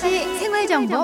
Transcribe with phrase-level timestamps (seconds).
[0.00, 0.94] 후쿠오카시 생활 정보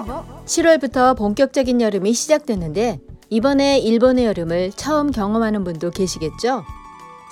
[0.46, 6.64] 7월부터 본격적인 여름이 시작됐는데 이번에 일본의 여름을 처음 경험하는 분도 계시겠죠?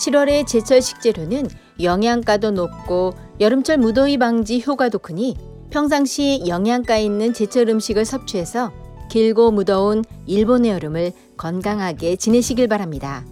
[0.01, 1.49] 7월의 제철 식재료는
[1.81, 5.37] 영양가도 높고 여름철 무더위 방지 효과도 크니
[5.71, 8.73] 평상시 영양가 있는 제철 음식을 섭취해서
[9.11, 13.25] 길고 무더운 일본의 여름을 건강하게 지내시길 바랍니다.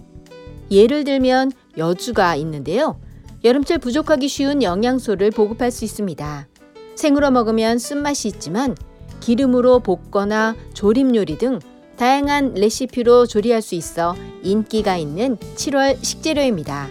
[0.70, 3.00] 예를 들면 여주가 있는데요.
[3.44, 6.46] 여름철 부족하기 쉬운 영양소를 보급할 수 있습니다.
[6.94, 8.76] 생으로 먹으면 쓴맛이 있지만
[9.20, 11.58] 기름으로 볶거나 조림 요리 등
[11.96, 16.88] 다양한 레시피로 조리할 수 있어 인기가 있는 7월 식재료입니다.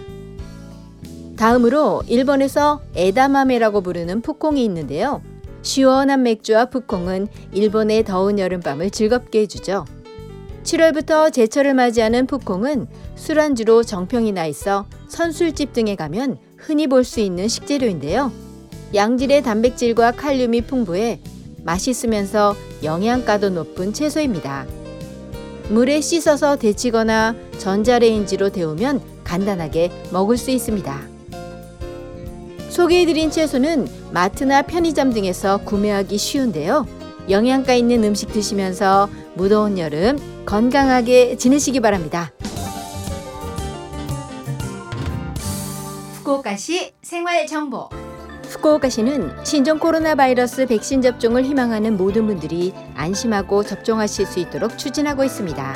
[1.36, 5.22] 다음으로 일본에서 에다마메라고 부르는 푸콩이 있는데요.
[5.62, 9.84] 시원한 맥주와 푸콩은 일본의 더운 여름밤을 즐겁게 해주죠.
[10.62, 17.48] 7월부터 제철을 맞이하는 푸콩은 술안주로 정평이 나 있어 선술집 등에 가면 흔히 볼 수 있는
[17.48, 18.30] 식재료인데요.
[18.94, 21.20] 양질의 단백질과 칼륨이 풍부해
[21.64, 24.66] 맛있으면서 영양가도 높은 채소입니다.
[25.68, 31.00] 물에 씻어서 데치거나 전자레인지로 데우면 간단하게 먹을 수 있습니다.
[32.68, 36.86] 소개해드린 채소는 마트나 편의점 등에서 구매하기 쉬운데요.
[37.30, 42.32] 영양가 있는 음식 드시면서 무더운 여름 건강하게 지내시기 바랍니다.
[46.14, 47.88] 후쿠오카시 생활 정보.
[48.52, 55.74] 후쿠오카시는 신종 코로나 바이러스 백신 접종을 희망하는 모든 분들이 안심하고 접종하실 수 있도록 추진하고 있습니다.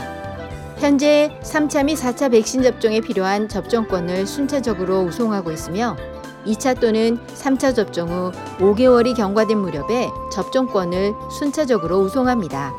[0.79, 5.97] 현재 3차 및 4차 백신 접종에 필요한 접종권을 순차적으로 우송하고 있으며
[6.45, 12.75] 2차 또는 3차 접종 후 5개월이 경과된 무렵에 접종권을 순차적으로 우송합니다.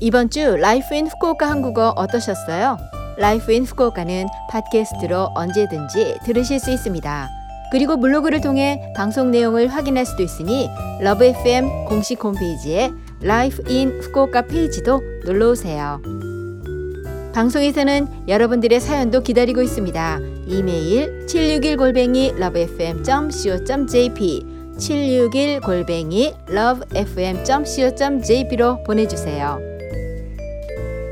[0.00, 2.78] 이번 주 Life in Fukuoka 한국어 어떠셨어요?
[3.16, 7.28] Life in Fukuoka는 팟캐스트로 언제든지 들으실 수 있습니다.
[7.72, 10.70] 그리고 블로그를 통해 방송 내용을 확인할 수도 있으니
[11.00, 16.00] Love FM 공식 홈페이지에 Life in Fukuoka 페이지도 놀러 오세요.
[17.34, 20.20] 방송에서는 여러분들의 사연도 기다리고 있습니다.
[20.46, 24.46] 이메일 761골뱅이 lovefm.co.jp
[24.78, 29.77] 761골뱅이 lovefm.co.jp로 보내주세요.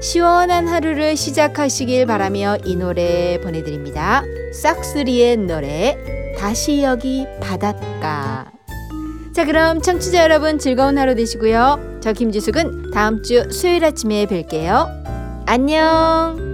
[0.07, 4.23] 시원한 하루를 시작하시길 바라며 이 노래 보내드립니다.
[4.53, 5.99] 싹스리의 노래
[6.39, 8.53] 다시 여기 바닷가
[9.35, 11.99] 자 그럼 청취자 여러분 즐거운 하루 되시고요.
[12.01, 14.87] 저 김지숙은 다음 주 수요일 아침에 뵐게요.
[15.45, 16.46] 안녕